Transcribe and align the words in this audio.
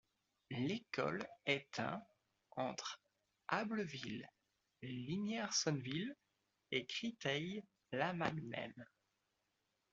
L'école 0.49 1.23
est 1.45 1.79
un 1.79 2.01
entre 2.57 2.99
Ambleville, 3.51 4.27
Lignières-Sonneville 4.81 6.15
et 6.71 6.87
Criteuil-la-Magdeleine. 6.87 8.87